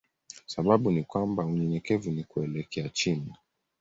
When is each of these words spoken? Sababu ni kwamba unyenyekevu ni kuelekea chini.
Sababu 0.45 0.91
ni 0.91 1.03
kwamba 1.03 1.45
unyenyekevu 1.45 2.11
ni 2.11 2.23
kuelekea 2.23 2.89
chini. 2.89 3.33